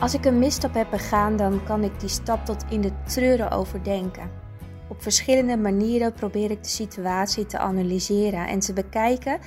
Als 0.00 0.14
ik 0.14 0.24
een 0.24 0.38
misstap 0.38 0.74
heb 0.74 0.90
begaan, 0.90 1.36
dan 1.36 1.64
kan 1.64 1.84
ik 1.84 2.00
die 2.00 2.08
stap 2.08 2.44
tot 2.44 2.64
in 2.70 2.80
de 2.80 2.92
treuren 3.06 3.50
overdenken. 3.50 4.30
Op 4.88 5.02
verschillende 5.02 5.56
manieren 5.56 6.12
probeer 6.12 6.50
ik 6.50 6.62
de 6.62 6.68
situatie 6.68 7.46
te 7.46 7.58
analyseren 7.58 8.48
en 8.48 8.58
te 8.58 8.72
bekijken 8.72 9.38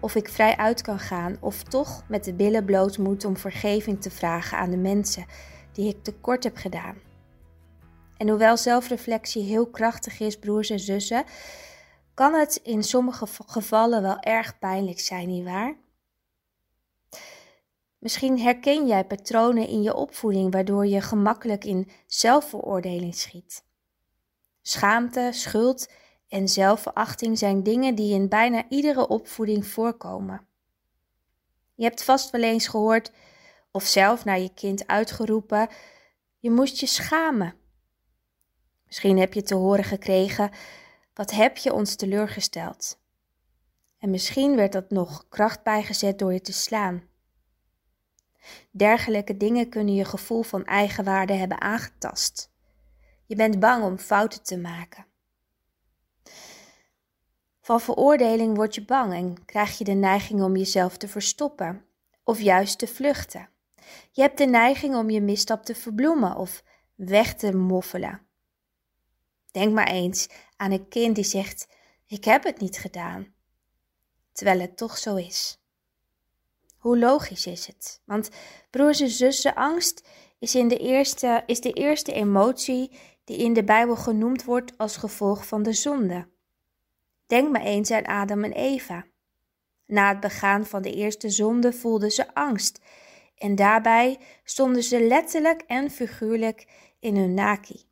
of 0.00 0.14
ik 0.14 0.28
vrij 0.28 0.56
uit 0.56 0.82
kan 0.82 0.98
gaan 0.98 1.36
of 1.40 1.62
toch 1.62 2.02
met 2.08 2.24
de 2.24 2.34
billen 2.34 2.64
bloot 2.64 2.98
moet 2.98 3.24
om 3.24 3.36
vergeving 3.36 4.00
te 4.02 4.10
vragen 4.10 4.58
aan 4.58 4.70
de 4.70 4.76
mensen 4.76 5.24
die 5.72 5.88
ik 5.88 6.02
tekort 6.02 6.44
heb 6.44 6.56
gedaan. 6.56 6.96
En 8.16 8.28
hoewel 8.28 8.56
zelfreflectie 8.56 9.42
heel 9.42 9.66
krachtig 9.66 10.20
is, 10.20 10.38
broers 10.38 10.70
en 10.70 10.80
zussen, 10.80 11.24
kan 12.14 12.34
het 12.34 12.60
in 12.62 12.82
sommige 12.82 13.26
gevallen 13.46 14.02
wel 14.02 14.20
erg 14.20 14.58
pijnlijk 14.58 15.00
zijn, 15.00 15.28
nietwaar? 15.28 15.81
Misschien 18.02 18.40
herken 18.40 18.86
jij 18.86 19.04
patronen 19.04 19.68
in 19.68 19.82
je 19.82 19.94
opvoeding 19.94 20.52
waardoor 20.52 20.86
je 20.86 21.00
gemakkelijk 21.00 21.64
in 21.64 21.90
zelfveroordeling 22.06 23.14
schiet. 23.14 23.64
Schaamte, 24.62 25.28
schuld 25.32 25.90
en 26.28 26.48
zelfverachting 26.48 27.38
zijn 27.38 27.62
dingen 27.62 27.94
die 27.94 28.14
in 28.14 28.28
bijna 28.28 28.64
iedere 28.68 29.08
opvoeding 29.08 29.66
voorkomen. 29.66 30.46
Je 31.74 31.84
hebt 31.84 32.04
vast 32.04 32.30
wel 32.30 32.42
eens 32.42 32.68
gehoord 32.68 33.12
of 33.70 33.84
zelf 33.84 34.24
naar 34.24 34.38
je 34.38 34.54
kind 34.54 34.86
uitgeroepen: 34.86 35.68
je 36.38 36.50
moest 36.50 36.78
je 36.78 36.86
schamen. 36.86 37.54
Misschien 38.86 39.18
heb 39.18 39.34
je 39.34 39.42
te 39.42 39.54
horen 39.54 39.84
gekregen: 39.84 40.50
wat 41.14 41.30
heb 41.30 41.56
je 41.56 41.72
ons 41.72 41.94
teleurgesteld? 41.94 42.98
En 43.98 44.10
misschien 44.10 44.56
werd 44.56 44.72
dat 44.72 44.90
nog 44.90 45.26
kracht 45.28 45.62
bijgezet 45.62 46.18
door 46.18 46.32
je 46.32 46.40
te 46.40 46.52
slaan. 46.52 47.10
Dergelijke 48.70 49.36
dingen 49.36 49.68
kunnen 49.68 49.94
je 49.94 50.04
gevoel 50.04 50.42
van 50.42 50.64
eigenwaarde 50.64 51.32
hebben 51.32 51.60
aangetast. 51.60 52.50
Je 53.26 53.36
bent 53.36 53.60
bang 53.60 53.84
om 53.84 53.98
fouten 53.98 54.42
te 54.42 54.58
maken. 54.58 55.06
Van 57.60 57.80
veroordeling 57.80 58.56
word 58.56 58.74
je 58.74 58.84
bang 58.84 59.12
en 59.12 59.44
krijg 59.44 59.78
je 59.78 59.84
de 59.84 59.92
neiging 59.92 60.42
om 60.42 60.56
jezelf 60.56 60.96
te 60.96 61.08
verstoppen 61.08 61.84
of 62.24 62.40
juist 62.40 62.78
te 62.78 62.86
vluchten. 62.86 63.48
Je 64.10 64.22
hebt 64.22 64.38
de 64.38 64.46
neiging 64.46 64.94
om 64.94 65.10
je 65.10 65.20
misstap 65.20 65.64
te 65.64 65.74
verbloemen 65.74 66.36
of 66.36 66.64
weg 66.94 67.34
te 67.34 67.56
moffelen. 67.56 68.26
Denk 69.50 69.72
maar 69.72 69.86
eens 69.86 70.28
aan 70.56 70.70
een 70.70 70.88
kind 70.88 71.14
die 71.14 71.24
zegt: 71.24 71.68
Ik 72.06 72.24
heb 72.24 72.44
het 72.44 72.60
niet 72.60 72.78
gedaan, 72.78 73.34
terwijl 74.32 74.60
het 74.60 74.76
toch 74.76 74.98
zo 74.98 75.16
is. 75.16 75.61
Hoe 76.82 76.98
logisch 76.98 77.46
is 77.46 77.66
het? 77.66 78.02
Want 78.04 78.30
broers 78.70 79.00
en 79.00 79.08
zussen, 79.08 79.54
angst 79.54 80.08
is, 80.38 80.54
in 80.54 80.68
de 80.68 80.76
eerste, 80.76 81.42
is 81.46 81.60
de 81.60 81.72
eerste 81.72 82.12
emotie 82.12 82.98
die 83.24 83.36
in 83.36 83.52
de 83.52 83.64
Bijbel 83.64 83.96
genoemd 83.96 84.44
wordt 84.44 84.78
als 84.78 84.96
gevolg 84.96 85.46
van 85.46 85.62
de 85.62 85.72
zonde. 85.72 86.28
Denk 87.26 87.52
maar 87.52 87.62
eens 87.62 87.90
aan 87.90 88.06
Adam 88.06 88.44
en 88.44 88.52
Eva. 88.52 89.06
Na 89.86 90.08
het 90.08 90.20
begaan 90.20 90.66
van 90.66 90.82
de 90.82 90.94
eerste 90.94 91.30
zonde 91.30 91.72
voelden 91.72 92.10
ze 92.10 92.34
angst 92.34 92.80
en 93.36 93.54
daarbij 93.54 94.18
stonden 94.44 94.82
ze 94.82 95.06
letterlijk 95.06 95.60
en 95.60 95.90
figuurlijk 95.90 96.66
in 97.00 97.16
hun 97.16 97.34
naki. 97.34 97.82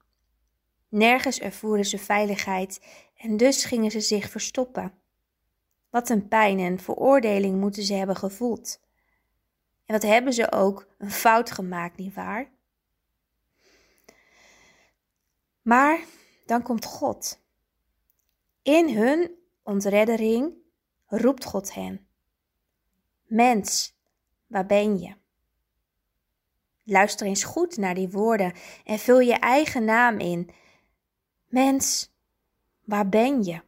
Nergens 0.88 1.40
ervoeren 1.40 1.84
ze 1.84 1.98
veiligheid 1.98 2.80
en 3.16 3.36
dus 3.36 3.64
gingen 3.64 3.90
ze 3.90 4.00
zich 4.00 4.30
verstoppen. 4.30 4.92
Wat 5.90 6.08
een 6.08 6.28
pijn 6.28 6.58
en 6.58 6.78
veroordeling 6.78 7.60
moeten 7.60 7.82
ze 7.82 7.94
hebben 7.94 8.16
gevoeld. 8.16 8.80
En 9.86 9.94
wat 9.94 10.02
hebben 10.02 10.32
ze 10.32 10.52
ook 10.52 10.86
een 10.98 11.10
fout 11.10 11.50
gemaakt, 11.50 11.96
nietwaar? 11.96 12.50
Maar 15.62 16.00
dan 16.46 16.62
komt 16.62 16.84
God. 16.84 17.40
In 18.62 18.96
hun 18.96 19.30
ontreddering 19.62 20.52
roept 21.06 21.44
God 21.44 21.74
hen. 21.74 22.06
Mens, 23.26 23.96
waar 24.46 24.66
ben 24.66 24.98
je? 24.98 25.14
Luister 26.84 27.26
eens 27.26 27.44
goed 27.44 27.76
naar 27.76 27.94
die 27.94 28.10
woorden 28.10 28.52
en 28.84 28.98
vul 28.98 29.20
je 29.20 29.34
eigen 29.34 29.84
naam 29.84 30.18
in. 30.18 30.50
Mens, 31.46 32.12
waar 32.84 33.08
ben 33.08 33.42
je? 33.42 33.62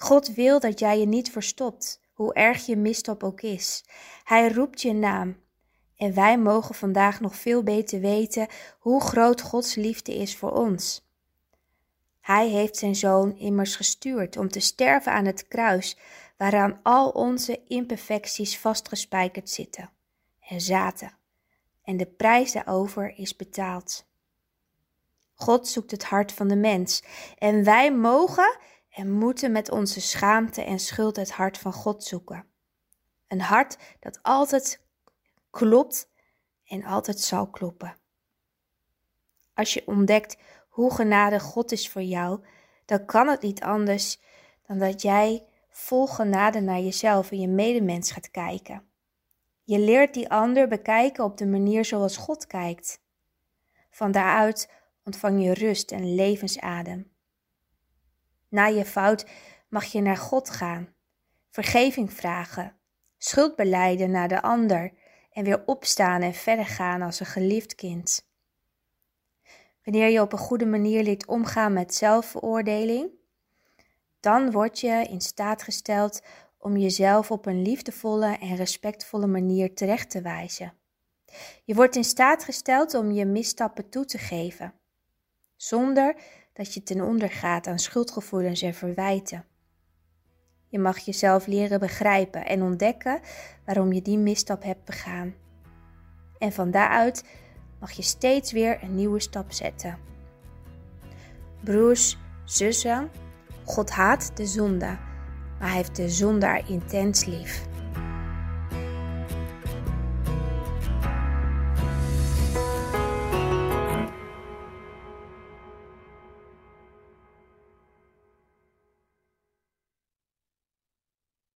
God 0.00 0.34
wil 0.34 0.60
dat 0.60 0.78
jij 0.78 0.98
je 0.98 1.06
niet 1.06 1.30
verstopt, 1.30 2.00
hoe 2.12 2.34
erg 2.34 2.66
je 2.66 2.76
misstap 2.76 3.22
ook 3.22 3.40
is. 3.40 3.84
Hij 4.24 4.52
roept 4.52 4.82
je 4.82 4.92
naam. 4.92 5.36
En 5.96 6.14
wij 6.14 6.38
mogen 6.38 6.74
vandaag 6.74 7.20
nog 7.20 7.36
veel 7.36 7.62
beter 7.62 8.00
weten 8.00 8.46
hoe 8.78 9.00
groot 9.00 9.40
Gods 9.40 9.74
liefde 9.74 10.14
is 10.14 10.36
voor 10.36 10.52
ons. 10.52 11.06
Hij 12.20 12.48
heeft 12.48 12.76
zijn 12.76 12.94
zoon 12.94 13.36
immers 13.36 13.76
gestuurd 13.76 14.36
om 14.36 14.48
te 14.48 14.60
sterven 14.60 15.12
aan 15.12 15.24
het 15.24 15.48
kruis, 15.48 15.96
waaraan 16.36 16.80
al 16.82 17.08
onze 17.08 17.60
imperfecties 17.68 18.58
vastgespijkerd 18.58 19.50
zitten 19.50 19.90
en 20.40 20.60
zaten. 20.60 21.12
En 21.82 21.96
de 21.96 22.06
prijs 22.06 22.52
daarover 22.52 23.18
is 23.18 23.36
betaald. 23.36 24.06
God 25.34 25.68
zoekt 25.68 25.90
het 25.90 26.04
hart 26.04 26.32
van 26.32 26.48
de 26.48 26.56
mens 26.56 27.02
en 27.38 27.64
wij 27.64 27.92
mogen 27.92 28.58
en 28.90 29.10
moeten 29.10 29.52
met 29.52 29.70
onze 29.70 30.00
schaamte 30.00 30.62
en 30.62 30.78
schuld 30.78 31.16
het 31.16 31.32
hart 31.32 31.58
van 31.58 31.72
God 31.72 32.04
zoeken. 32.04 32.46
Een 33.28 33.40
hart 33.40 33.78
dat 34.00 34.18
altijd 34.22 34.82
klopt 35.50 36.10
en 36.64 36.84
altijd 36.84 37.20
zal 37.20 37.50
kloppen. 37.50 37.96
Als 39.54 39.74
je 39.74 39.86
ontdekt 39.86 40.36
hoe 40.68 40.94
genade 40.94 41.40
God 41.40 41.72
is 41.72 41.88
voor 41.88 42.02
jou, 42.02 42.44
dan 42.84 43.04
kan 43.04 43.28
het 43.28 43.42
niet 43.42 43.62
anders 43.62 44.20
dan 44.66 44.78
dat 44.78 45.02
jij 45.02 45.46
vol 45.68 46.06
genade 46.06 46.60
naar 46.60 46.80
jezelf 46.80 47.30
en 47.30 47.40
je 47.40 47.48
medemens 47.48 48.10
gaat 48.10 48.30
kijken. 48.30 48.88
Je 49.64 49.78
leert 49.78 50.14
die 50.14 50.30
ander 50.30 50.68
bekijken 50.68 51.24
op 51.24 51.36
de 51.36 51.46
manier 51.46 51.84
zoals 51.84 52.16
God 52.16 52.46
kijkt. 52.46 53.00
Van 53.90 54.12
daaruit 54.12 54.70
ontvang 55.04 55.44
je 55.44 55.54
rust 55.54 55.92
en 55.92 56.14
levensadem. 56.14 57.10
Na 58.48 58.66
je 58.66 58.84
fout 58.84 59.26
mag 59.68 59.84
je 59.84 60.00
naar 60.00 60.16
God 60.16 60.50
gaan, 60.50 60.94
vergeving 61.50 62.12
vragen, 62.12 62.76
schuld 63.18 63.56
beleiden 63.56 64.10
naar 64.10 64.28
de 64.28 64.42
ander 64.42 64.92
en 65.32 65.44
weer 65.44 65.62
opstaan 65.66 66.22
en 66.22 66.34
verder 66.34 66.66
gaan 66.66 67.02
als 67.02 67.20
een 67.20 67.26
geliefd 67.26 67.74
kind. 67.74 68.26
Wanneer 69.84 70.08
je 70.08 70.20
op 70.20 70.32
een 70.32 70.38
goede 70.38 70.66
manier 70.66 71.02
leert 71.02 71.26
omgaan 71.26 71.72
met 71.72 71.94
zelfveroordeling, 71.94 73.10
dan 74.20 74.50
word 74.50 74.80
je 74.80 75.06
in 75.10 75.20
staat 75.20 75.62
gesteld 75.62 76.22
om 76.58 76.76
jezelf 76.76 77.30
op 77.30 77.46
een 77.46 77.62
liefdevolle 77.62 78.38
en 78.38 78.56
respectvolle 78.56 79.26
manier 79.26 79.74
terecht 79.74 80.10
te 80.10 80.22
wijzen. 80.22 80.72
Je 81.64 81.74
wordt 81.74 81.96
in 81.96 82.04
staat 82.04 82.44
gesteld 82.44 82.94
om 82.94 83.10
je 83.10 83.24
misstappen 83.24 83.88
toe 83.88 84.04
te 84.04 84.18
geven, 84.18 84.74
zonder 85.56 86.16
dat 86.58 86.74
je 86.74 86.82
ten 86.82 87.00
onder 87.00 87.30
gaat 87.30 87.66
aan 87.66 87.78
schuldgevoelens 87.78 88.62
en 88.62 88.74
verwijten. 88.74 89.44
Je 90.68 90.78
mag 90.78 90.98
jezelf 90.98 91.46
leren 91.46 91.80
begrijpen 91.80 92.46
en 92.46 92.62
ontdekken 92.62 93.20
waarom 93.64 93.92
je 93.92 94.02
die 94.02 94.18
misstap 94.18 94.62
hebt 94.62 94.84
begaan. 94.84 95.34
En 96.38 96.52
van 96.52 96.70
daaruit 96.70 97.24
mag 97.80 97.90
je 97.90 98.02
steeds 98.02 98.52
weer 98.52 98.82
een 98.82 98.94
nieuwe 98.94 99.20
stap 99.20 99.52
zetten. 99.52 99.98
Broers, 101.64 102.16
zussen, 102.44 103.10
God 103.64 103.90
haat 103.90 104.36
de 104.36 104.46
zonde, 104.46 104.98
maar 105.58 105.68
hij 105.68 105.76
heeft 105.76 105.96
de 105.96 106.08
zondaar 106.08 106.70
intens 106.70 107.24
lief. 107.24 107.66